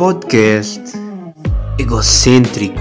[0.00, 0.96] Podcast
[1.78, 2.80] egocêntrico.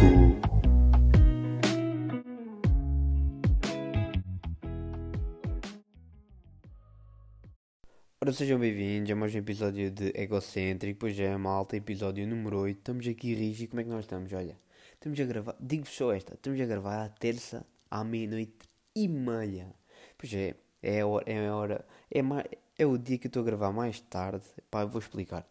[8.24, 11.00] Ora, sejam bem-vindos a mais um episódio de Egocêntrico.
[11.00, 12.78] Pois é, malta, episódio número 8.
[12.78, 13.68] Estamos aqui, Rigi.
[13.68, 14.32] Como é que nós estamos?
[14.32, 14.58] Olha,
[14.94, 15.56] estamos a gravar.
[15.60, 19.76] Digo-vos só esta: estamos a gravar à terça, à meia-noite e meia.
[20.18, 21.24] Pois é, é a hora.
[21.28, 22.46] É, a hora é, mais,
[22.78, 24.46] é o dia que eu estou a gravar mais tarde.
[24.70, 25.46] Pá, eu vou explicar.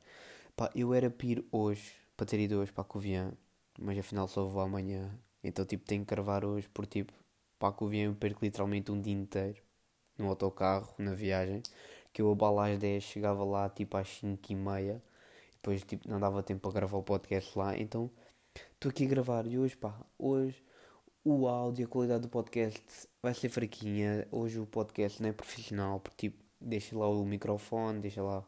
[0.57, 3.33] Pá, eu era para ir hoje, para ter ido hoje para a Covilhã,
[3.79, 5.11] mas afinal só vou amanhã.
[5.43, 7.13] Então, tipo, tenho que gravar hoje, por tipo,
[7.59, 9.63] para a Covilhã eu perco literalmente um dia inteiro
[10.19, 11.63] no autocarro, na viagem.
[12.13, 15.03] Que eu abalo às 10, chegava lá tipo às 5 e meia.
[15.55, 17.77] Depois, tipo, não dava tempo para gravar o podcast lá.
[17.79, 18.11] Então,
[18.75, 19.47] estou aqui a gravar.
[19.47, 20.63] E hoje, pá, hoje
[21.29, 22.83] o áudio, a qualidade do podcast
[23.23, 24.27] vai ser fraquinha.
[24.31, 28.45] Hoje o podcast não é profissional, porque tipo, deixa lá o microfone, deixa lá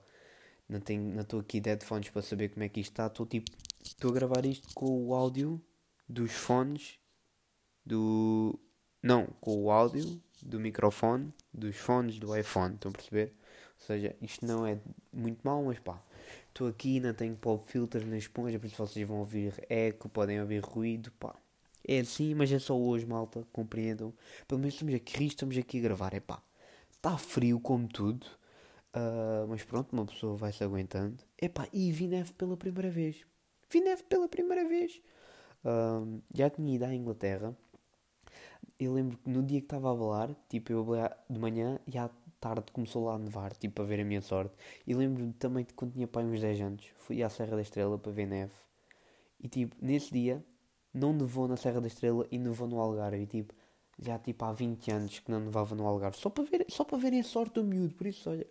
[0.69, 3.07] não tenho, não estou aqui de headphones para saber como é que isto está.
[3.07, 3.51] Estou tipo,
[3.83, 5.61] estou a gravar isto com o áudio
[6.09, 6.99] dos fones
[7.85, 8.59] do
[9.03, 13.35] não, com o áudio do microfone dos fones do iPhone, estão a perceber?
[13.81, 14.79] Ou seja, isto não é
[15.13, 16.01] muito mal, mas pá,
[16.49, 20.41] estou aqui, não tenho pop filters na esponja, por isso vocês vão ouvir eco, podem
[20.41, 21.35] ouvir ruído, pá.
[21.87, 24.13] É assim, mas é só hoje, malta, compreendam.
[24.47, 26.43] Pelo menos estamos aqui, estamos aqui a gravar, é pá.
[26.93, 28.27] Está frio como tudo.
[28.95, 31.23] Uh, mas pronto, uma pessoa vai se aguentando.
[31.41, 33.25] Epá, e vi neve pela primeira vez.
[33.71, 35.01] Vi neve pela primeira vez.
[35.65, 37.57] Uh, já tinha ido à Inglaterra.
[38.79, 40.87] Eu lembro que no dia que estava a balar, tipo, eu
[41.29, 44.55] de manhã e à tarde começou lá a nevar, tipo, a ver a minha sorte.
[44.87, 47.99] E lembro também de quando tinha pai uns 10 anos, fui à Serra da Estrela
[47.99, 48.53] para ver neve.
[49.39, 50.45] E tipo, nesse dia,
[50.93, 53.27] não nevou na Serra da Estrela e nevou no Algarve.
[53.27, 53.55] Tipo,
[53.99, 56.19] já tipo há 20 anos que não nevava no Algarve.
[56.19, 57.95] Só para, ver, só para verem a sorte do miúdo.
[57.95, 58.47] Por isso, olha,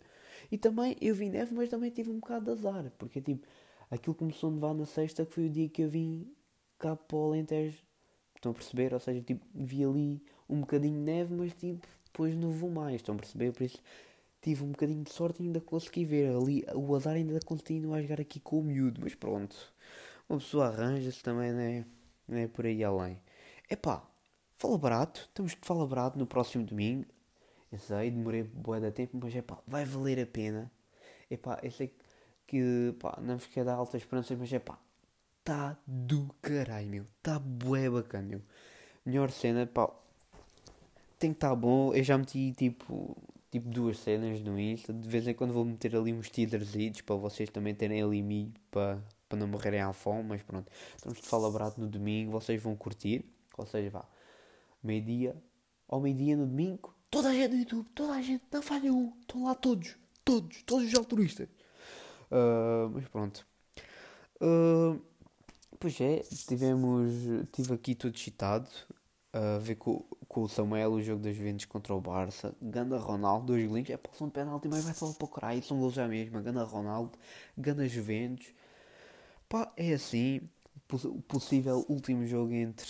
[0.51, 3.45] e também eu vi neve, mas também tive um bocado de azar, porque tipo,
[3.89, 6.31] aquilo começou a nevar na sexta, que foi o dia que eu vim
[6.77, 7.83] cá para o Alentejo.
[8.35, 8.93] Estão a perceber?
[8.93, 12.95] Ou seja, tipo, vi ali um bocadinho de neve, mas tipo, depois não vou mais.
[12.95, 13.51] Estão a perceber?
[13.51, 13.79] Por isso
[14.41, 16.35] tive um bocadinho de sorte e ainda consegui ver.
[16.35, 19.55] Ali o azar ainda continua a jogar aqui com o miúdo, mas pronto.
[20.27, 21.85] Uma pessoa arranja-se também, não
[22.29, 23.19] é, não é por aí além.
[23.69, 24.03] Epá,
[24.57, 25.21] fala barato.
[25.21, 27.05] Estamos de fala barato no próximo domingo.
[27.71, 30.71] Eu sei, demorei boa da tempo, mas é pá, vai valer a pena.
[31.29, 31.93] É pá, eu sei
[32.47, 34.79] que não vos quer dar altas esperanças, mas é pá,
[35.43, 37.05] tá do caralho, meu.
[37.21, 38.41] Tá bué bacana, meu.
[39.05, 39.87] Melhor cena, pá,
[41.19, 41.93] tem que estar tá bom.
[41.93, 43.15] Eu já meti tipo,
[43.51, 44.91] tipo duas cenas no Insta.
[44.91, 48.53] De vez em quando vou meter ali uns teaserzitos para vocês também terem ali milho
[48.71, 50.23] para, para não morrerem à fome.
[50.23, 53.23] Mas pronto, estamos de fala barato no domingo, vocês vão curtir.
[53.57, 54.05] Ou seja, vá,
[54.83, 55.35] meio-dia,
[55.87, 59.11] ao meio-dia no domingo, Toda a gente no YouTube, toda a gente, não falha um.
[59.21, 61.49] Estão lá todos, todos, todos os altruístas.
[62.29, 63.45] Uh, mas pronto.
[64.39, 65.01] Uh,
[65.79, 67.11] pois é, tivemos.
[67.51, 68.69] Tive aqui tudo citado.
[69.33, 72.55] A uh, ver com, com o Samuel o jogo das Juventus contra o Barça.
[72.61, 73.89] Ganda Ronaldo, dois golinhos.
[73.89, 75.63] É passam de penalti, mas vai só para o caralho.
[75.63, 76.41] São gols já mesmo.
[76.43, 77.17] Ganda Ronaldo,
[77.57, 78.53] Ganda Juventus.
[79.49, 80.41] Pá, é assim.
[80.91, 82.87] O possível último jogo entre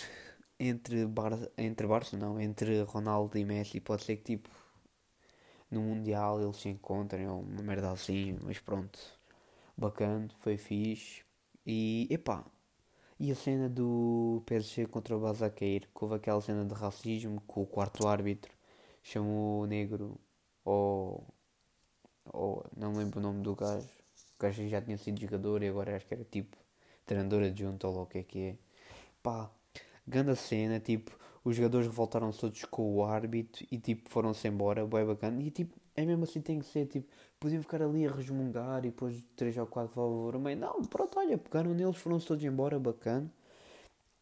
[0.60, 4.50] entre, Bar entre Barça, não, entre Ronaldo e Messi, pode ser que tipo
[5.70, 8.98] no Mundial eles se encontrem ou uma merda assim, mas pronto,
[9.76, 11.22] bacana, foi fixe.
[11.66, 12.44] E epá,
[13.20, 17.60] e a cena do PSG contra o Bazaqueiro, que houve aquela cena de racismo que
[17.60, 18.52] o quarto árbitro
[19.02, 20.20] chamou o negro
[20.64, 21.26] ou,
[22.32, 23.88] ou não lembro o nome do gajo,
[24.40, 26.56] o gajo já tinha sido jogador e agora acho que era tipo
[27.04, 28.56] treinador adjunto ou o que é que é.
[29.22, 29.50] Pá,
[30.06, 35.04] Ganda cena, tipo, os jogadores voltaram todos com o árbitro e tipo foram-se embora, bem
[35.04, 35.42] bacana.
[35.42, 37.06] E tipo, é mesmo assim tem que ser, tipo,
[37.38, 40.56] podiam ficar ali a resmungar e depois 3 ou 4 favor meio.
[40.56, 43.30] Não, pronto, olha, pegaram neles, foram-se todos embora, bacana.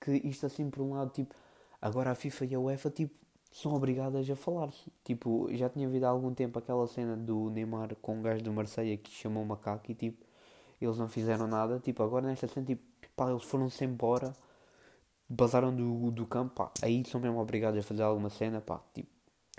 [0.00, 1.34] Que isto assim por um lado, tipo,
[1.80, 3.14] agora a FIFA e a UEFA, tipo,
[3.50, 4.90] são obrigadas a falar-se.
[5.04, 8.52] Tipo, já tinha havido há algum tempo aquela cena do Neymar com um gajo do
[8.52, 10.24] Marseille que chamou macaco e tipo,
[10.80, 11.80] eles não fizeram nada.
[11.80, 12.82] Tipo, agora nesta cena, tipo,
[13.16, 14.32] pá, eles foram-se embora
[15.28, 19.10] basaram do, do campo, pá, aí são mesmo obrigados a fazer alguma cena, pá, tipo,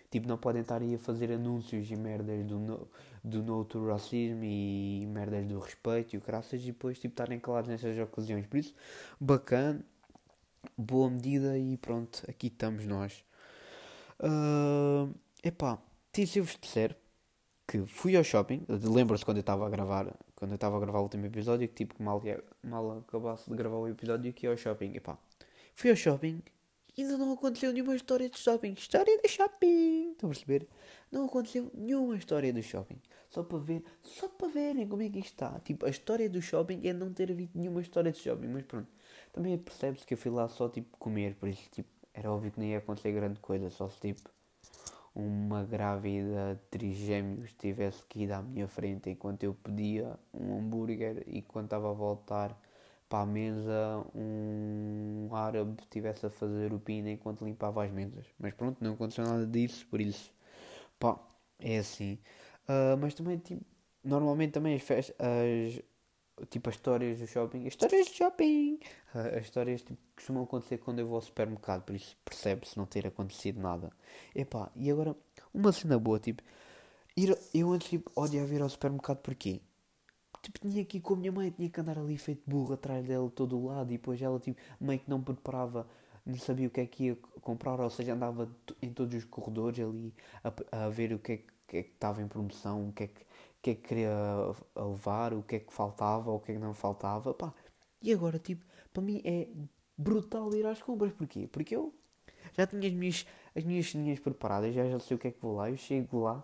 [0.10, 2.88] tipo não podem estar aí a fazer anúncios e merdas do no,
[3.24, 7.40] do no to racismo e merdas do respeito e o graças e depois tipo estarem
[7.40, 8.48] calados nessas ocasiões.
[8.48, 8.74] Por isso,
[9.20, 9.86] bacana,
[10.78, 13.24] boa medida e pronto, aqui estamos nós.
[14.22, 15.14] Uh,
[15.44, 15.82] epá,
[16.14, 16.98] se eu vos disser
[17.68, 21.00] que fui ao shopping, lembro-se quando eu estava a gravar, quando eu estava a gravar
[21.00, 22.22] o último episódio, que tipo mal,
[22.64, 25.18] mal acabasse de gravar o episódio que ia ao shopping, epá,
[25.76, 26.42] Fui ao shopping
[27.02, 28.74] ainda não aconteceu nenhuma história de shopping.
[28.74, 30.12] História de shopping!
[30.12, 30.68] Estão a perceber?
[31.12, 33.02] Não aconteceu nenhuma história do shopping.
[33.30, 35.60] Só para ver, só para verem como é que isto está.
[35.60, 38.88] Tipo, a história do shopping é não ter havido nenhuma história de shopping, mas pronto.
[39.32, 41.90] Também percebe-se que eu fui lá só tipo comer, por isso tipo,
[42.20, 44.30] era óbvio que nem ia acontecer grande coisa, só se tipo
[45.16, 51.42] uma grávida trigêmeos tivesse que ir à minha frente enquanto eu pedia um hambúrguer e
[51.42, 52.56] quando estava a voltar
[53.10, 58.26] para a mesa um árabe estivesse a fazer o pino enquanto limpava as mesas.
[58.38, 60.32] Mas pronto, não aconteceu nada disso, por isso,
[61.00, 61.20] pá,
[61.60, 62.20] é assim.
[62.68, 63.64] Uh, mas também, tipo,
[64.04, 65.82] normalmente também as festas, as,
[66.50, 68.80] tipo, as histórias do shopping, as histórias do shopping,
[69.16, 72.86] uh, as histórias, tipo, costumam acontecer quando eu vou ao supermercado, por isso percebe-se não
[72.86, 73.92] ter acontecido nada.
[74.36, 75.16] Epá, e agora,
[75.54, 76.44] uma cena boa, tipo,
[77.16, 79.62] ir, eu antes, tipo, odiava ir ao supermercado, porquê?
[80.42, 83.06] tipo, tinha que ir com a minha mãe, tinha que andar ali feito burro atrás
[83.06, 85.88] dela todo o lado e depois ela tipo, meio que não preparava,
[86.26, 88.50] não sabia o que é que ia comprar, ou seja, andava
[88.82, 90.14] em todos os corredores ali
[90.44, 91.38] a, a ver o que é
[91.68, 93.22] que, é que estava em promoção, o que é que,
[93.62, 94.14] que, é que queria
[94.76, 97.54] levar, o que é que faltava, o que é que não faltava, pá.
[98.02, 99.48] E agora, tipo, para mim é
[99.98, 101.48] brutal ir às compras, porquê?
[101.52, 101.94] Porque eu
[102.54, 103.26] já tinha as minhas,
[103.56, 106.22] as minhas ceninhas preparadas, já, já sei o que é que vou lá, eu chego
[106.22, 106.44] lá,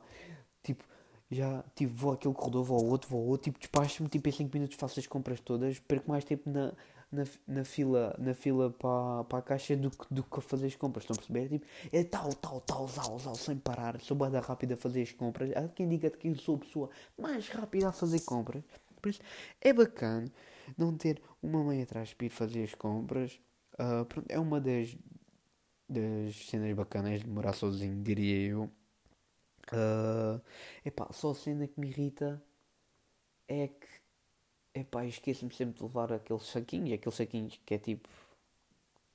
[0.61, 0.83] tipo,
[1.31, 4.31] já tipo, vou àquele corredor, vou ao outro, vou ao outro, tipo, despacho-me, tipo, em
[4.31, 6.73] 5 minutos faço as compras todas, perco mais tempo na,
[7.11, 11.03] na, na fila, na fila para, para a caixa do do que fazer as compras,
[11.03, 11.49] estão a perceber?
[11.49, 15.11] Tipo, é tal, tal, tal, tal, tal, sem parar, sou bada rápida a fazer as
[15.11, 18.63] compras, há quem diga que eu sou a pessoa mais rápida a fazer compras,
[19.01, 19.21] por isso
[19.61, 20.31] é bacana
[20.77, 23.39] não ter uma mãe atrás para ir fazer as compras,
[23.73, 24.97] uh, pronto, é uma das,
[25.87, 28.71] das cenas bacanas de morar sozinho, diria eu.
[29.71, 30.39] Uh,
[30.83, 32.41] epá, só a cena que me irrita
[33.47, 33.87] é que
[34.75, 38.07] epá, esqueço-me sempre de levar aqueles saquinhos, aqueles saquinhos que é tipo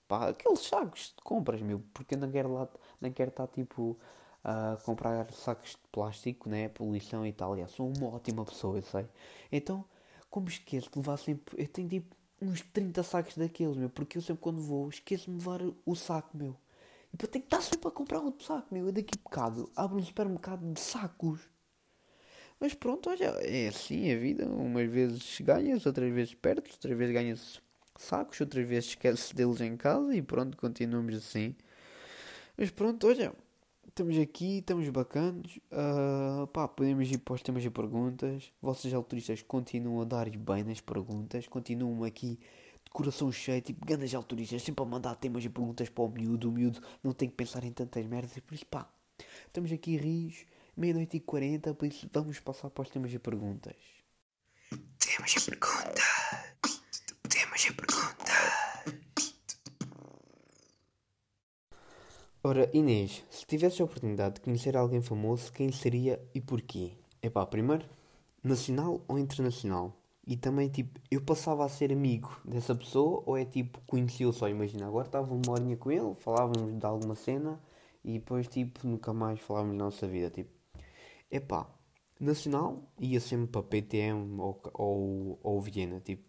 [0.09, 2.69] pá, aqueles sacos de compras, meu, porque eu não quero lá,
[3.01, 3.97] não quero estar tipo
[4.43, 7.53] a comprar sacos de plástico, né, poluição e tal.
[7.53, 9.07] Aliás, sou uma ótima pessoa, eu sei.
[9.53, 9.85] Então,
[10.31, 14.23] como esqueço de levar sempre, eu tenho tipo uns 30 sacos daqueles, meu, porque eu
[14.23, 16.57] sempre quando vou esqueço-me de levar o saco, meu.
[17.13, 18.87] E para ter que estar sempre a comprar outro saco, meu.
[18.87, 21.41] Eu daqui a bocado abro um supermercado de sacos.
[22.61, 24.47] Mas pronto, olha, é assim a vida.
[24.47, 27.63] Umas vezes ganhas, outras vezes perdes, outras vezes ganhas
[27.97, 31.55] sacos, outras vezes esqueces deles em casa e pronto, continuamos assim.
[32.57, 33.33] Mas pronto, olha,
[33.89, 35.59] estamos aqui, estamos bacanos.
[35.73, 38.53] Uh, pá, podemos ir para os temas de perguntas.
[38.61, 42.39] Vocês autoristas continuam a dar bem nas perguntas, continuam aqui
[42.85, 46.51] de coração cheio, tipo, grandes autoristas, sempre a mandar temas e perguntas para o miúdo.
[46.51, 48.37] O miúdo não tem que pensar em tantas merdas.
[48.37, 48.87] E por isso, pá,
[49.47, 50.45] estamos aqui rios,
[50.81, 53.77] meia-noite e quarenta, por isso vamos passar para os temas e perguntas.
[54.99, 56.83] Temas e perguntas.
[57.29, 59.35] Temas e perguntas.
[62.43, 66.93] Ora, Inês, se tivesse a oportunidade de conhecer alguém famoso, quem seria e porquê?
[67.21, 67.85] Epá, primeiro,
[68.43, 69.95] nacional ou internacional?
[70.27, 74.49] E também, tipo, eu passava a ser amigo dessa pessoa ou é tipo, conhecia-o só,
[74.49, 77.61] imagina, agora estava uma horinha com ele, falávamos de alguma cena
[78.03, 80.60] e depois, tipo, nunca mais falávamos da nossa vida, tipo.
[81.31, 81.67] Epá,
[82.19, 86.25] nacional ia sempre para PTM ou, ou, ou Viena, tipo,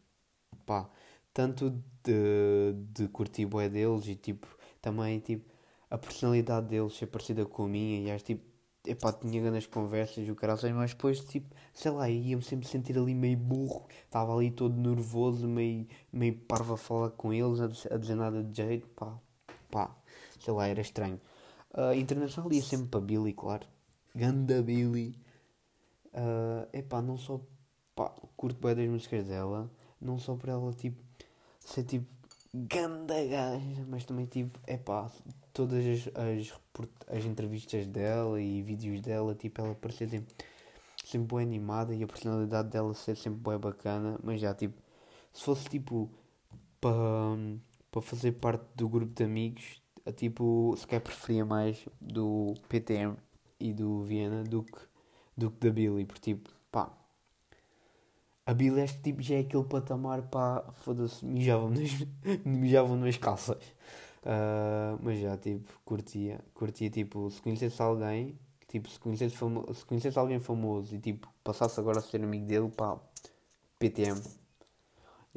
[0.65, 0.89] pá,
[1.33, 1.71] tanto
[2.03, 4.47] de, de curtir bué deles e, tipo,
[4.81, 5.51] também, tipo,
[5.89, 8.43] a personalidade deles ser parecida com a minha e acho, tipo,
[8.85, 12.97] epá, tinha grandes conversas e o cara mas depois, tipo, sei lá, ia-me sempre sentir
[12.97, 17.95] ali meio burro, estava ali todo nervoso, meio, meio parvo a falar com eles, a,
[17.95, 19.19] a dizer nada de jeito, pá,
[19.71, 19.95] pá,
[20.39, 21.19] sei lá, era estranho.
[21.73, 23.65] Uh, internacional ia sempre para Billy, claro,
[24.15, 25.15] ganda Billy,
[26.13, 27.39] uh, epá, não só,
[27.95, 31.01] pá, curto bem das músicas dela, não só por ela, tipo,
[31.59, 32.07] ser tipo,
[32.53, 35.09] ganda gaja, mas também, tipo, epá,
[35.53, 36.53] todas as, as,
[37.07, 40.35] as, entrevistas dela e vídeos dela, tipo, ela parecia sempre,
[41.03, 44.81] sempre bem animada e a personalidade dela ser sempre bem bacana, mas já, tipo,
[45.33, 46.09] se fosse, tipo,
[46.79, 46.91] para
[47.91, 49.81] pa fazer parte do grupo de amigos,
[50.15, 53.17] tipo, se calhar preferia mais do PTM
[53.61, 54.79] e do Viena do que,
[55.37, 56.91] do que da Billy, porque, tipo, pá,
[58.45, 62.07] a Billy este tipo já é aquele patamar, pá, foda-se, mijavam-me nas,
[62.45, 63.63] mijavam nas calças.
[64.23, 66.39] Uh, mas já, tipo, curtia.
[66.53, 68.37] Curtia, tipo, se conhecesse alguém,
[68.67, 72.45] tipo, se conhecesse, famo se conhecesse alguém famoso e, tipo, passasse agora a ser amigo
[72.45, 72.99] dele, pá,
[73.79, 74.21] PTM.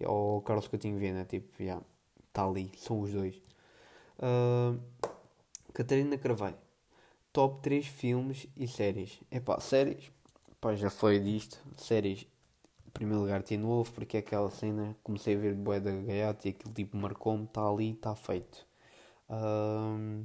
[0.06, 1.80] Ou Carlos Coutinho Viana, tipo, já,
[2.28, 3.36] está ali, são os dois.
[4.18, 4.80] Uh,
[5.72, 6.63] Catarina Carvalho.
[7.34, 9.18] Top 3 filmes e séries.
[9.28, 10.08] É pá, séries,
[10.60, 11.58] pá, já foi disto.
[11.76, 12.28] Séries,
[12.86, 16.46] em primeiro lugar, Teen Wolf, porque é aquela cena, comecei a ver Boé da Gaiato
[16.46, 18.64] e aquele tipo marcou-me, está ali, está feito.
[19.28, 20.24] Um,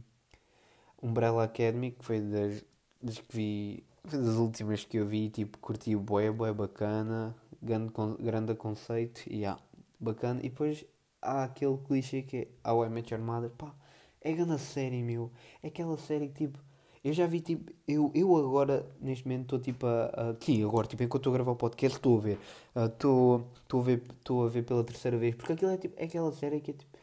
[1.01, 2.63] Umbrella Academy, que foi das,
[3.01, 7.91] das que vi, das últimas que eu vi, tipo, curti o bué, bué bacana, grande,
[8.19, 9.59] grande conceito, e yeah,
[9.99, 10.41] bacana.
[10.41, 10.85] E depois
[11.19, 13.73] há aquele clichê que é How I Met Your Mother, pá,
[14.21, 15.31] é grande série, meu.
[15.63, 16.68] É aquela série que, tipo,
[17.09, 20.35] eu já vi, tipo, eu, eu agora, neste momento, estou, tipo, a.
[20.39, 22.39] Sim, agora, tipo, enquanto estou a gravar o podcast, estou a ver.
[22.75, 26.05] Estou uh, a ver, estou a ver pela terceira vez, porque aquilo é, tipo, é
[26.05, 26.99] aquela série que é, tipo...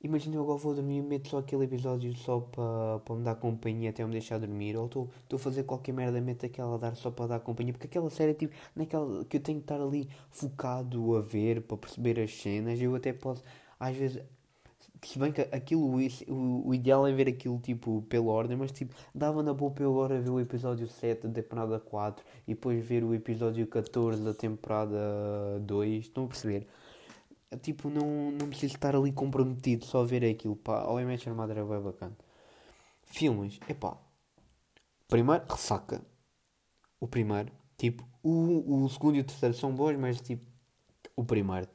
[0.00, 3.90] Imagina eu agora vou dormir e meto só aquele episódio só para, me dar companhia
[3.90, 4.76] até me deixar dormir.
[4.76, 7.72] Ou estou a fazer qualquer merda, meto aquela a dar só para dar companhia.
[7.72, 11.76] Porque aquela série, tipo, naquela que eu tenho que estar ali focado a ver para
[11.76, 12.80] perceber as cenas.
[12.80, 13.42] Eu até posso,
[13.78, 14.22] às vezes,
[15.02, 15.82] se bem que aquilo,
[16.28, 19.90] o, o ideal é ver aquilo tipo pela ordem, mas tipo, dava na boa pela
[19.90, 24.34] hora ver o episódio 7 da temporada 4 e depois ver o episódio 14 da
[24.34, 24.96] temporada
[25.60, 26.04] 2.
[26.04, 26.66] Estão a perceber?
[27.62, 30.56] Tipo, não, não preciso estar ali comprometido só a ver aquilo.
[30.56, 32.16] Pá, ao Image Armada é bem bacana.
[33.04, 33.96] Filmes, epá.
[35.08, 36.02] Primeiro, ressaca.
[37.00, 37.50] O primeiro.
[37.76, 40.44] Tipo, o, o segundo e o terceiro são bons, mas tipo,
[41.16, 41.68] o primeiro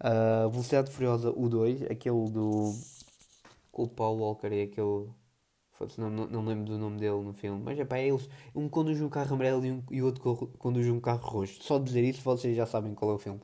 [0.00, 2.74] Uh, Velocidade Furiosa, o 2, aquele do.
[3.70, 5.08] Com o Paul Walker e aquele.
[5.98, 8.28] Não, não, não lembro do nome dele no filme, mas é para eles.
[8.54, 11.62] Um conduz um carro amarelo e, um, e o outro conduz um carro roxo.
[11.62, 13.40] Só dizer isso vocês já sabem qual é o filme.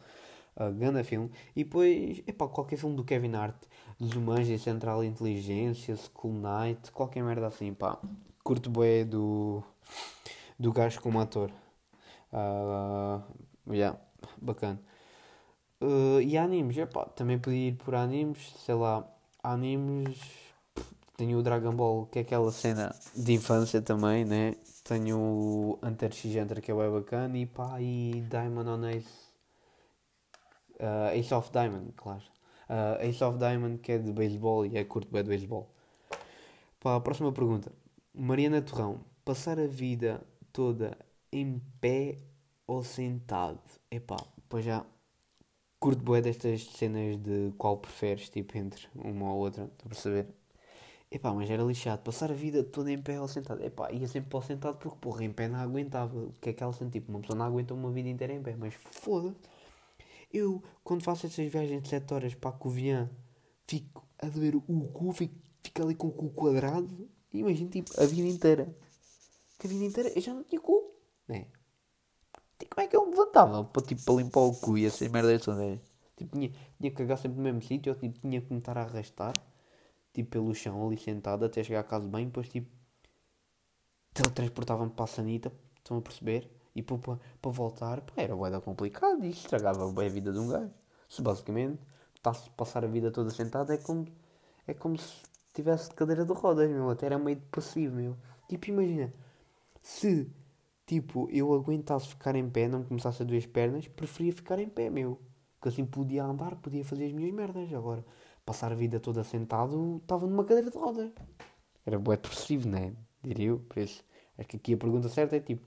[0.56, 1.30] Uh, grande filme.
[1.56, 3.56] E depois, epá, qualquer filme do Kevin Hart,
[4.02, 7.98] Zumanji, Central Inteligência, School Night, qualquer merda assim, pá.
[8.44, 9.62] Curto bué do,
[10.58, 11.50] do gajo como ator.
[12.32, 13.22] Uh,
[13.72, 13.98] yeah,
[14.40, 14.80] bacana.
[15.80, 19.08] Uh, e animes, epá, também podia ir por animes, sei lá,
[19.42, 20.20] animes.
[21.16, 24.54] Tenho o Dragon Ball, que é aquela cena de infância também, né?
[24.84, 29.30] Tenho o Hunter x Hunter, que é bem bacana, e pá, e Diamond on Ace.
[30.78, 32.22] Uh, Ace of Diamond, claro.
[32.68, 35.70] Uh, Ace of Diamond, que é de beisebol e é curto bem de beisebol.
[36.78, 37.70] Pá, a próxima pergunta.
[38.14, 40.22] Mariana Torrão, passar a vida
[40.52, 40.96] toda
[41.32, 42.18] em pé
[42.66, 43.60] ou sentado?
[43.90, 44.16] Epá,
[44.48, 44.84] pois já
[45.80, 50.26] curto bué destas cenas de qual preferes, tipo, entre uma ou outra, estou a perceber?
[51.10, 53.64] Epá, mas era lixado, passar a vida toda em pé ou sentado.
[53.64, 56.16] Epá, ia sempre para o sentado porque, porra, em pé não aguentava.
[56.16, 56.92] O que é que ela sente?
[56.92, 59.34] Tipo, uma pessoa não aguenta uma vida inteira em pé, mas foda-se.
[60.32, 63.10] Eu, quando faço essas viagens de 7 horas para a Covilhã,
[63.66, 67.08] fico a doer o cu, fico, fico ali com o cu quadrado.
[67.32, 68.72] Imagina, tipo, a vida inteira.
[69.58, 70.94] Que a vida inteira eu já não tinha cu,
[71.26, 71.46] né?
[72.66, 75.42] Como é que eu me levantava para, tipo, para limpar o cu e essas merdas
[75.42, 75.78] todas?
[76.16, 78.76] Tipo, tinha, tinha que cagar sempre no mesmo sítio, ou tipo, tinha que me estar
[78.76, 79.34] a arrastar,
[80.12, 82.68] tipo, pelo chão ali sentado até chegar a casa bem, depois tipo,
[84.12, 86.50] teletransportava-me para a sanita, estão a perceber?
[86.74, 90.38] E para, para, para voltar, pá, era boeda complicado e estragava bem a vida de
[90.38, 90.70] um gajo.
[91.08, 91.80] Se basicamente
[92.14, 94.06] está-se passar a vida toda sentado é como,
[94.66, 95.22] é como se
[95.54, 98.16] tivesse cadeira de rodas, meu, até era meio depressivo, meu.
[98.48, 99.12] Tipo, imagina,
[99.82, 100.30] se
[100.90, 104.90] tipo, eu aguentasse ficar em pé, não começasse a duas pernas, preferia ficar em pé,
[104.90, 105.20] meu.
[105.54, 107.72] Porque assim podia andar, podia fazer as minhas merdas.
[107.72, 108.04] Agora,
[108.44, 111.12] passar a vida toda sentado, estava numa cadeira de rodas.
[111.86, 112.92] Era bué depressivo, né?
[113.22, 113.60] Diria eu.
[113.60, 114.02] Por isso,
[114.36, 115.64] acho que aqui a pergunta certa é tipo,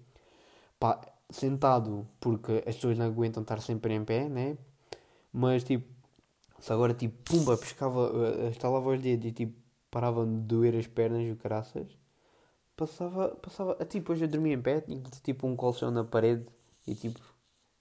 [0.77, 0.99] pá,
[1.29, 4.57] sentado porque as pessoas não aguentam estar sempre em pé, né?
[5.31, 5.87] Mas tipo,
[6.59, 9.53] se agora tipo, pumba, pescava, uh, estalava os dedos e tipo,
[9.89, 12.02] parava de doer as pernas e o caraças
[12.75, 16.45] passava, passava, tipo, hoje eu dormia em pé, tinha tipo um colchão na parede
[16.87, 17.19] e tipo,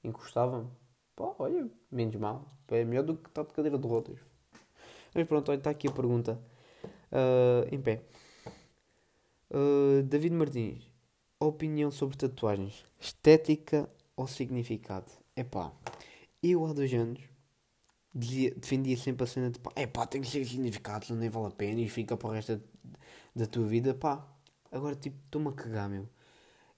[0.04, 0.70] encostava-me.
[1.16, 4.18] Pá, olha, menos mal, é melhor do que estar de cadeira de rodas.
[5.14, 6.40] Mas pronto, olha, está aqui a pergunta.
[7.10, 8.02] Uh, em pé.
[9.50, 10.90] Uh, David Martins,
[11.38, 15.12] opinião sobre tatuagens, estética ou significado?
[15.36, 15.72] Epá,
[16.42, 17.20] eu há dois anos
[18.14, 21.46] dizia, defendia sempre a cena de pá, epá, tem que ser significado, não nem vale
[21.46, 22.62] a pena e fica para o resto da,
[23.36, 24.26] da tua vida, pá.
[24.72, 26.08] Agora, tipo, estou-me a cagar, meu.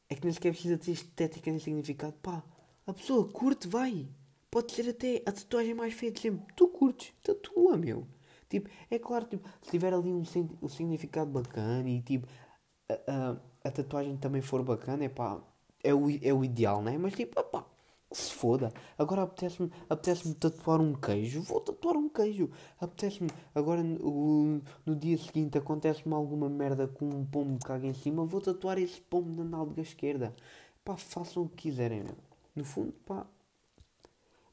[0.09, 2.15] É que nem sequer precisa ter estética nem significado.
[2.21, 2.43] Pá,
[2.87, 4.09] a pessoa curte, vai.
[4.51, 6.45] Pode ser até a tatuagem mais feia de sempre.
[6.55, 8.07] Tu curtes, tatua, meu.
[8.49, 10.23] Tipo, é claro, tipo, se tiver ali um,
[10.63, 12.29] um significado bacana e tipo,
[12.89, 15.43] a, a, a, tatuagem também for bacana, é pá,
[15.83, 16.97] é o, é o ideal, né?
[16.99, 17.41] Mas tipo,
[18.15, 18.73] pá, se foda.
[18.97, 22.49] Agora apetece-me apetece tatuar um queijo, vou tatuar um queijo.
[22.81, 27.95] Apetece-me, agora no, no dia seguinte acontece-me alguma merda com um pombo que caga em
[27.95, 30.35] cima, vou tatuar esse pombo na nálga esquerda.
[30.85, 32.17] Pá, façam o que quiserem, meu.
[32.55, 33.27] No fundo, pá.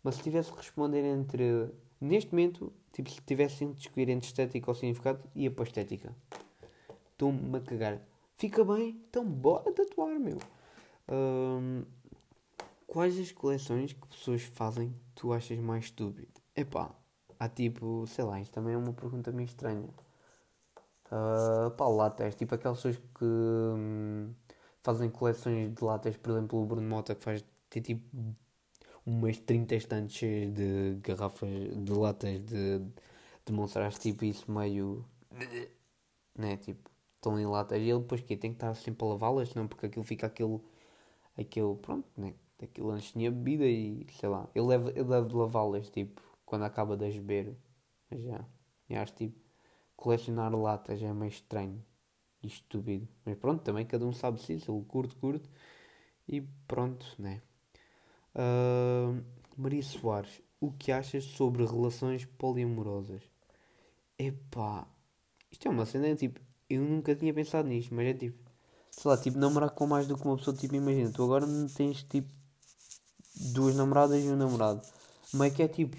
[0.04, 1.70] Mas se tivesse que responder entre.
[2.00, 6.16] Neste momento, tipo, se tivesse de escolher entre estética ou significado, ia para estética.
[7.12, 8.02] Estou-me a cagar.
[8.38, 9.00] Fica bem?
[9.08, 10.40] Então bora tatuar, meu.
[12.92, 16.28] Quais as coleções que pessoas fazem tu achas mais estúpido?
[16.54, 16.94] Epá,
[17.40, 19.88] há tipo, sei lá, isto também é uma pergunta meio estranha.
[21.06, 24.34] Uh, pá, latas, tipo aquelas pessoas que hum,
[24.84, 28.04] fazem coleções de latas, por exemplo, o Bruno Mota que faz tem tipo
[29.06, 32.80] umas 30 estantes cheias de garrafas de latas de,
[33.46, 35.06] de tipo isso meio
[36.36, 39.54] né, tipo, estão em latas e ele depois que tem que estar sempre a lavá-las,
[39.54, 40.60] não porque aquilo fica aquele,
[41.38, 45.90] aquele pronto, né, aquele lanche tinha bebida e sei lá, ele deve, ele deve lavá-las
[45.90, 47.56] tipo quando acaba de as beber,
[48.12, 48.46] já,
[48.90, 49.40] e acho tipo
[49.96, 51.84] colecionar latas é meio estranho
[52.42, 53.08] e estúpido.
[53.24, 55.48] Mas pronto, também cada um sabe se isso, ele curte, curte.
[56.28, 57.42] E pronto, né?
[58.36, 59.24] Uh,
[59.56, 63.22] Maria Soares, o que achas sobre relações poliamorosas?
[64.18, 64.88] Epá,
[65.52, 66.40] isto é uma cena, tipo,
[66.70, 68.38] eu nunca tinha pensado nisto, mas é tipo,
[68.90, 71.68] sei lá, tipo, namorar com mais do que uma pessoa, tipo, imagina, tu agora não
[71.68, 72.30] tens, tipo,
[73.54, 74.82] duas namoradas e um namorado.
[75.42, 75.98] É que é tipo,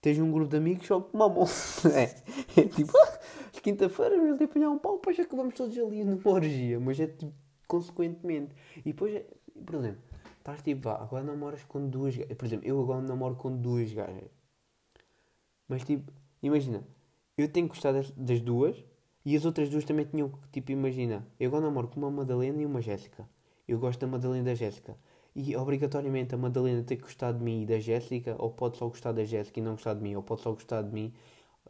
[0.00, 1.46] tens um grupo de amigos só que mamam.
[1.94, 2.92] é, é tipo,
[3.66, 7.32] quinta-feira vamos apanhar um pau, depois acabamos todos ali numa orgia, mas é tipo,
[7.66, 8.54] consequentemente.
[8.78, 9.26] E depois, é,
[9.64, 10.00] por exemplo,
[10.38, 14.30] estás tipo, vá, agora namoras com duas Por exemplo, eu agora namoro com duas gajas.
[15.68, 16.86] Mas tipo, imagina,
[17.36, 18.76] eu tenho que gostar das, das, duas
[19.24, 22.62] e as outras duas também tinham que, tipo, imagina, eu agora namoro com uma Madalena
[22.62, 23.28] e uma Jéssica.
[23.66, 24.96] Eu gosto da Madalena e da Jéssica.
[25.36, 28.88] E obrigatoriamente a Madalena tem que gostar de mim e da Jéssica, ou pode só
[28.88, 31.12] gostar da Jéssica e não gostar de mim, ou pode só gostar de mim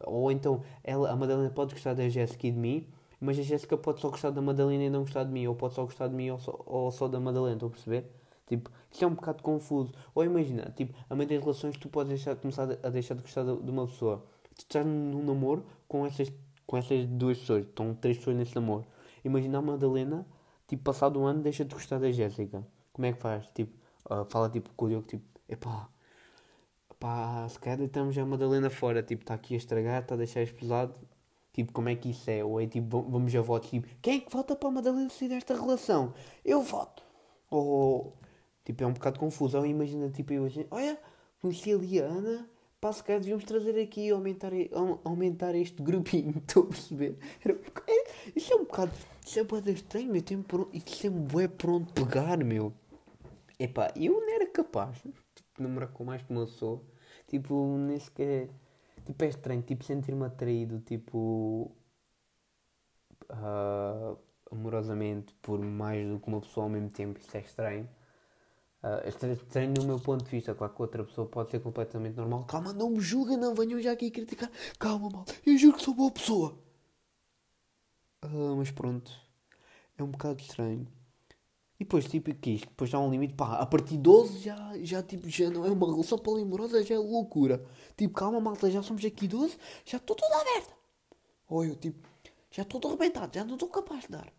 [0.04, 2.86] ou então ela, a Madalena pode gostar da Jéssica e de mim,
[3.20, 5.74] mas a Jéssica pode só gostar da Madalena e não gostar de mim, ou pode
[5.74, 8.04] só gostar de mim ou só, ou só da Madalena, estão a perceber?
[8.46, 9.92] Tipo, isso é um bocado confuso.
[10.14, 13.42] Ou imagina, tipo, a meio das relações tu podes deixar, começar a deixar de gostar
[13.42, 14.24] de, de uma pessoa.
[14.54, 16.32] Tu estás num namoro com essas,
[16.66, 18.86] com essas duas pessoas, estão três pessoas nesse namoro.
[19.24, 20.24] Imagina a Madalena,
[20.68, 22.64] tipo, passado um ano deixa de gostar da Jéssica.
[22.96, 23.46] Como é que faz?
[23.48, 23.76] Tipo,
[24.10, 25.86] uh, fala tipo com o Diogo, tipo, epá,
[26.98, 30.46] pá, se calhar deitamos a Madalena fora, tipo, está aqui a estragar, está a deixar
[30.48, 30.94] pesado.
[31.52, 32.42] Tipo, como é que isso é?
[32.42, 35.28] Ou é tipo, vamos a votos, tipo, quem é que vota para a Madalena sair
[35.28, 36.14] desta relação?
[36.42, 37.02] Eu voto.
[37.50, 38.14] Ou,
[38.64, 39.58] tipo, é um bocado confuso.
[39.58, 40.98] Ou imagina, tipo, eu assim, olha,
[41.42, 42.48] conheci a Liana,
[42.80, 44.52] pá, se calhar devíamos trazer aqui, aumentar,
[45.04, 47.18] aumentar este grupinho, estou a perceber?
[47.44, 48.92] É, isso é um bocado,
[49.22, 52.72] isso é bem estranho, meu, tempo, isso é um bué pronto pegar, meu.
[53.58, 55.02] Epá, eu não era capaz
[55.58, 56.84] namorar com mais como eu sou,
[57.26, 58.50] tipo, nem sequer.
[59.04, 61.72] Tipo, é estranho, tipo, sentir-me atraído, tipo.
[63.30, 64.16] Uh,
[64.50, 67.88] amorosamente por mais do que uma pessoa ao mesmo tempo, isso é estranho.
[68.82, 72.44] Uh, estranho no meu ponto de vista, claro que outra pessoa pode ser completamente normal.
[72.44, 74.50] Calma, não me julguem, não venham já aqui criticar.
[74.78, 76.58] Calma, mal, eu juro que sou boa pessoa.
[78.24, 79.10] Uh, mas pronto,
[79.98, 80.86] é um bocado estranho.
[81.78, 84.72] E depois, tipo, que isto, depois há um limite, pá, a partir de 12 já,
[84.82, 87.64] já, tipo, já não é uma relação polimorosa, já é loucura.
[87.96, 90.74] Tipo, calma, malta, já somos aqui 12, já estou toda aberta.
[91.48, 92.08] Ou eu, tipo,
[92.50, 94.32] já estou todo arrebentado, já não estou capaz de dar.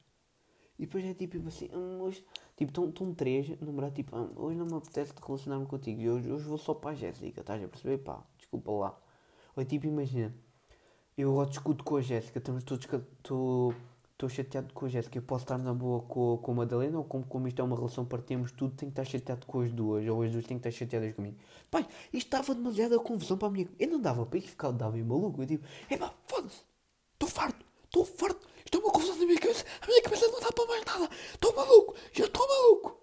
[0.80, 2.24] E depois é tipo assim, hum, hoje,
[2.56, 6.58] tipo, estão três, namorado, tipo, hum, hoje não me apetece relacionar-me contigo, hoje, hoje vou
[6.58, 8.00] só para a Jéssica, estás a perceber?
[8.00, 9.00] Pá, desculpa lá.
[9.56, 10.36] Ou é tipo, imagina,
[11.18, 13.74] eu agora discuto com a Jéssica, estamos todos, estou
[14.18, 17.04] estou chateado com a Jéssica, eu posso estar na boa com, com a Madalena, ou
[17.04, 20.08] como, como isto é uma relação, partimos tudo, tenho que estar chateado com as duas,
[20.08, 21.38] ou as duas têm que estar chateadas comigo.
[21.70, 23.70] Pai, isto estava demasiada confusão para a minha.
[23.78, 25.44] Eu não dava para isso, ficava dava maluco.
[25.44, 26.64] Eu digo, é pá, foda-se,
[27.14, 30.40] estou farto, estou farto, isto é uma confusão na minha cabeça, a minha cabeça não
[30.40, 33.00] dá para mais nada, estou maluco, já estou maluco.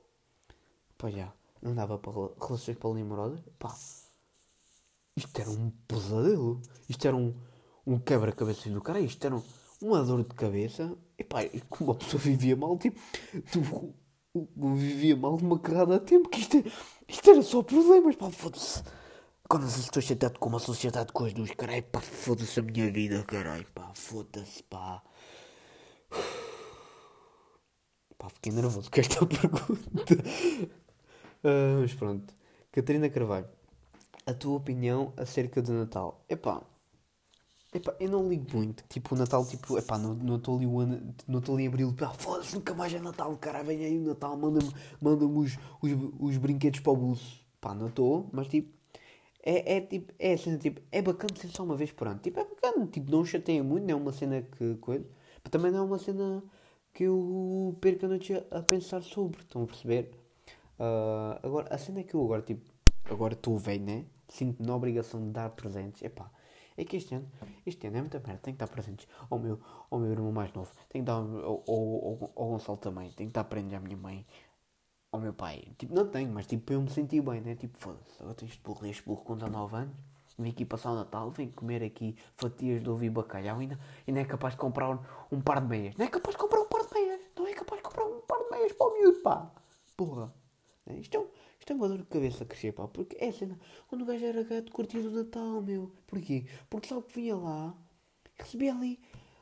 [0.98, 2.12] Pá, já, não dava para
[2.44, 3.72] relações polimorosas, pá,
[5.16, 7.32] isto era um pesadelo, isto era um,
[7.86, 9.42] um quebra-cabeças do cara, isto era um
[9.84, 10.96] uma dor de cabeça.
[11.18, 13.00] E pá, como uma pessoa vivia mal, tipo,
[13.52, 13.94] tu,
[14.74, 16.64] vivia mal uma carrada a tempo, que isto,
[17.08, 18.82] isto era só problemas, pá, foda-se.
[19.48, 23.22] Quando estou chateado com uma sociedade com as duas, caralho, pá, foda-se a minha vida,
[23.24, 25.02] caralho, pá, foda-se, pá.
[28.18, 30.14] Pá, fiquei nervoso com esta pergunta.
[31.44, 32.34] Uh, mas pronto.
[32.72, 33.48] Catarina Carvalho,
[34.26, 36.24] a tua opinião acerca do Natal?
[36.28, 36.62] Epá,
[37.74, 38.84] Epá, eu não ligo muito.
[38.88, 41.92] Tipo, o Natal, tipo, epá, não estou ali o ano, não estou ali em abril,
[41.92, 45.90] pá, foda-se, nunca mais é Natal, cara, vem aí o Natal, manda-me manda os, os,
[46.20, 47.42] os brinquedos para o bolso.
[47.60, 48.70] Pá, não estou, mas tipo,
[49.42, 52.20] é, é tipo, é assim, tipo, é bacana ser só uma vez por ano.
[52.20, 55.04] Tipo, é bacana, tipo, não chateia muito, não é uma cena que coisa,
[55.42, 56.44] mas também não é uma cena
[56.92, 60.12] que eu perco a noite a, pensar sobre, estão a perceber?
[60.78, 62.62] Uh, agora, a cena é que eu agora, tipo,
[63.10, 64.04] agora estou velho, né?
[64.28, 66.30] Sinto-me na obrigação de dar presentes, epá.
[66.76, 67.30] É que este ano,
[67.64, 69.60] este ano é muita merda, tem que estar presentes ao meu,
[69.90, 73.30] ao meu irmão mais novo, tem que dar ao, ao, ao Gonçalo também, tem que
[73.30, 74.26] estar presente à minha mãe,
[75.12, 75.72] ao meu pai.
[75.78, 77.54] Tipo, não tenho, mas tipo, eu me senti bem, né?
[77.54, 79.94] Tipo, foda-se, agora tens este burro, este burro com 19 anos,
[80.36, 83.78] vem aqui passar o Natal, vem comer aqui fatias de ovo e bacalhau e não,
[84.06, 84.98] e não é capaz de comprar um,
[85.30, 85.94] um, par de meias.
[85.96, 87.20] Não é capaz de comprar um par de meias.
[87.36, 89.50] Não é capaz de comprar um par de meias para o miúdo, pá.
[89.96, 90.43] Porra.
[90.86, 92.86] É, isto é, um, isto é uma dor de cabeça a crescer, pá.
[92.88, 93.58] Porque é cena.
[93.88, 95.92] Quando o gajo era gato, curtia o Natal, meu.
[96.06, 96.46] Porquê?
[96.68, 97.76] Porque sabe que vinha lá,
[98.38, 99.00] recebia ali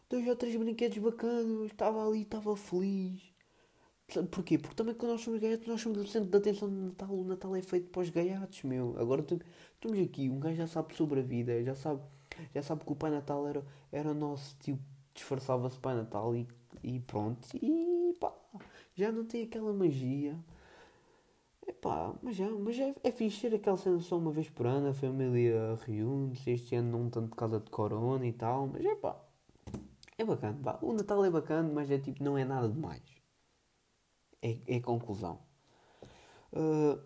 [0.09, 3.33] dois ou três brinquedos bacanos, estava ali, estava feliz.
[4.31, 4.59] Porquê?
[4.59, 7.11] Porque também quando nós somos gaiatos, nós somos o centro de atenção do Natal.
[7.11, 8.95] O Natal é feito para os gaiatos, meu.
[8.99, 12.03] Agora estamos aqui, um gajo já sabe sobre a vida, já sabe,
[12.55, 14.79] já sabe que o Pai Natal era, era o nosso tio,
[15.15, 16.47] disfarçava-se Pai Natal e,
[16.83, 17.49] e pronto.
[17.55, 18.35] E pá,
[18.95, 20.39] já não tem aquela magia.
[21.83, 24.91] Epá, mas já, mas é, é fixe ser aquela cena só uma vez por ano,
[24.91, 28.95] a família reúne-se, este ano não tanto por causa de corona e tal, mas é
[28.95, 29.17] pá,
[30.17, 30.79] é bacana, pá.
[30.81, 33.03] O Natal é bacana, mas é tipo, não é nada demais
[34.43, 35.39] é, é conclusão.
[36.53, 37.01] Uh,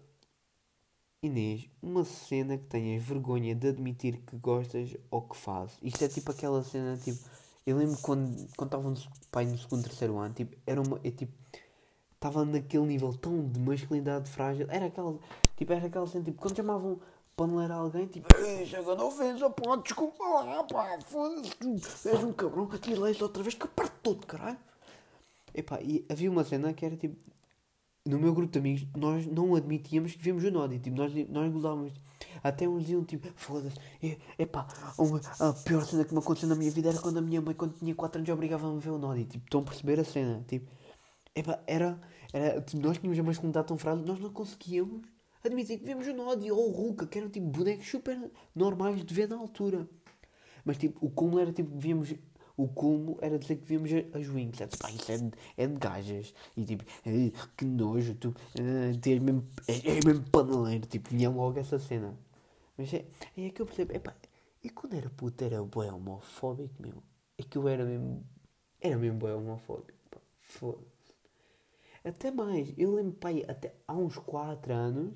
[1.22, 5.76] Inês, uma cena que tenhas vergonha de admitir que gostas ou que fazes.
[5.82, 7.18] Isto é tipo aquela cena, tipo.
[7.66, 8.96] Eu lembro quando quando estava no,
[9.30, 11.00] pai, no segundo, terceiro ano, tipo, era uma.
[11.02, 11.32] É, tipo,
[12.16, 14.66] estava naquele nível tão de masculinidade frágil.
[14.68, 15.18] Era aquela.
[15.56, 17.00] Tipo, era aquela cena, tipo, quando chamavam
[17.36, 18.26] paneleiro a alguém, tipo,
[18.66, 23.68] chega na ofensa, pá, desculpa lá, pá, foda-se, és um cabrão, atirei outra vez, que
[23.68, 24.58] parte todo, caralho.
[25.54, 27.16] Epá, e havia uma cena que era tipo.
[28.04, 30.78] No meu grupo de amigos, nós não admitíamos que víamos o Nodi.
[30.78, 31.92] Tipo, nós, nós gozávamos.
[32.42, 34.68] Até uns diziam tipo, foda-se, é, epá,
[35.40, 37.74] a pior cena que me aconteceu na minha vida era quando a minha mãe, quando
[37.76, 39.24] tinha 4 anos, obrigava-me a ver o Nodi.
[39.24, 40.44] Tipo, estão a perceber a cena?
[40.46, 40.70] Tipo,
[41.36, 42.00] epá, era.
[42.32, 45.02] era tipo, nós tínhamos a masculinidade tão frágil, nós não conseguíamos
[45.44, 48.18] admitir que víamos o Nodi ou o Ruka, que eram tipo bonecos super
[48.54, 49.88] normais de ver na altura.
[50.64, 52.14] Mas tipo, o cúmulo era tipo, víamos
[52.56, 54.60] o culmo era dizer que víamos as wings.
[54.60, 56.34] É, pá, isso é de, é de gajas.
[56.56, 56.84] E tipo,
[57.56, 58.34] que nojo, tu
[59.02, 60.86] ter mesmo, é, é mesmo paneleiro.
[60.86, 62.18] Tipo, vinha logo essa cena.
[62.76, 63.04] Mas é,
[63.36, 63.92] é que eu percebo,
[64.62, 67.02] e quando era puto era bué homofóbico, meu.
[67.38, 68.24] É que eu era mesmo,
[68.80, 70.95] era mesmo bué homofóbico, foda-se.
[72.06, 75.14] Até mais, eu lembro, pá, até há uns 4 anos,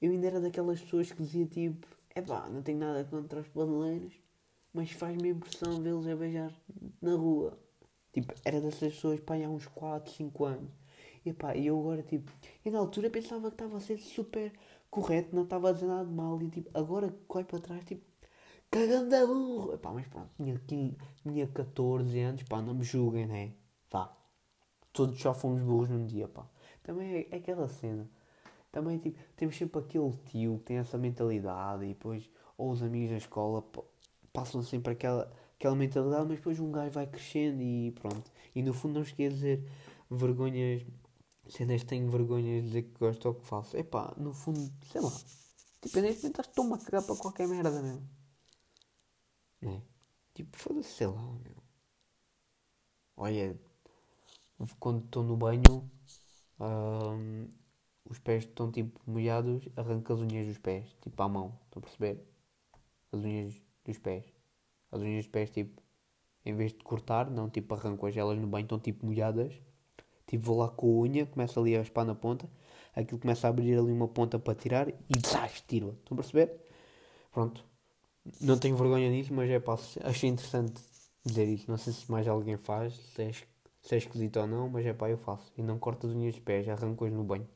[0.00, 3.48] eu ainda era daquelas pessoas que dizia tipo, é pá, não tenho nada contra os
[3.48, 4.14] paneleiros
[4.72, 6.52] mas faz-me impressão vê-los a beijar
[7.02, 7.58] na rua.
[8.12, 10.70] Tipo, era dessas pessoas, pá, há uns 4, 5 anos.
[11.24, 12.32] E pá, e eu agora, tipo,
[12.64, 14.52] e na altura pensava que estava a ser super
[14.90, 16.40] correto, não estava a dizer nada de mal.
[16.42, 18.04] E tipo, agora corre para trás, tipo,
[18.70, 19.74] cagando a burro.
[19.74, 23.54] E, pá, mas pronto, tinha, tinha 14 anos, pá, não me julguem, né?
[23.90, 24.16] Vá.
[25.00, 26.46] Todos já fomos burros num dia, pá.
[26.82, 28.06] Também é, aquela cena.
[28.70, 33.08] Também, tipo, temos sempre aquele tio que tem essa mentalidade e depois, ou os amigos
[33.08, 33.64] da escola,
[34.30, 38.30] passam sempre aquela, aquela mentalidade, mas depois um gajo vai crescendo e pronto.
[38.54, 39.66] E no fundo não quer dizer
[40.10, 40.84] vergonhas,
[41.48, 43.78] cenas tenho vergonha de dizer que gosto ou que faço.
[43.78, 45.18] É pá, no fundo, sei lá.
[45.80, 48.06] Tipo, neste momento estou-me a cagar para qualquer merda mesmo.
[49.62, 49.82] Né?
[50.34, 51.56] Tipo, foda-se, sei lá, meu.
[53.16, 53.58] Olha,
[54.78, 55.90] quando estou no banho,
[56.60, 57.48] hum,
[58.04, 61.82] os pés estão tipo molhados, arranco as unhas dos pés, tipo à mão, estão a
[61.82, 62.24] perceber?
[63.12, 64.24] As unhas dos pés.
[64.92, 65.82] As unhas dos pés, tipo,
[66.44, 69.54] em vez de cortar, não, tipo, arranco as elas no banho, estão tipo molhadas.
[70.26, 72.48] Tipo, vou lá com a unha, começo ali a espar na ponta,
[72.94, 76.52] aquilo começa a abrir ali uma ponta para tirar e desastre, tiro Estão a perceber?
[77.32, 77.64] Pronto.
[78.40, 80.80] Não tenho vergonha disso, mas é pá, achei interessante
[81.24, 81.70] dizer isso.
[81.70, 83.32] Não sei se mais alguém faz, se é,
[83.82, 85.52] se é esquisito ou não, mas é pá, eu faço.
[85.56, 87.48] E não corto as unhas dos pés, arranco-as no banho.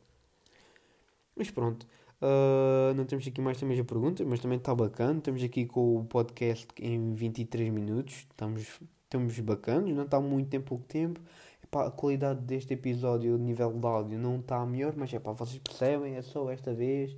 [1.37, 1.87] Mas pronto.
[2.23, 5.19] Uh, não temos aqui mais também a perguntas, mas também está bacana.
[5.19, 8.27] Estamos aqui com o podcast em 23 minutos.
[8.31, 11.21] Estamos, estamos bacanas, não está muito tempo, pouco tempo.
[11.63, 15.33] Epá, a qualidade deste episódio, o nível de áudio, não está melhor, mas é pá,
[15.33, 17.17] vocês percebem, é só esta vez.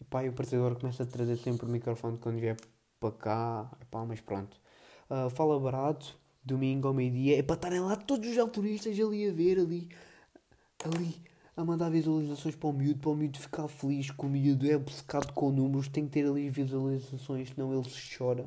[0.00, 2.56] E o parceiro começa a trazer sempre o microfone quando vier
[3.00, 3.70] para cá.
[3.80, 4.56] Epá, mas pronto.
[5.10, 7.38] Uh, fala barato, domingo ao meio-dia.
[7.38, 9.88] É para estarem lá todos os alturistas ali a ver, ali,
[10.84, 11.22] ali
[11.56, 14.76] a mandar visualizações para o miúdo, para o miúdo ficar feliz com o miúdo é
[14.76, 18.44] obcecado com números, tem que ter ali visualizações, senão ele se chora.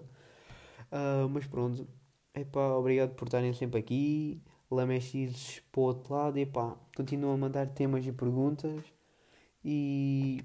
[0.91, 1.87] Uh, mas pronto,
[2.33, 4.41] epá, obrigado por estarem sempre aqui.
[4.69, 8.83] Lamexis para o outro lado, epá, continuam a mandar temas e perguntas
[9.63, 10.43] e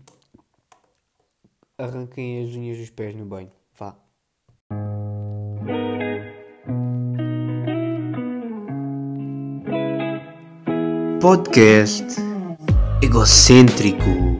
[1.78, 3.50] arranquem as unhas dos pés no banho.
[11.20, 12.16] Podcast
[13.02, 14.39] egocêntrico.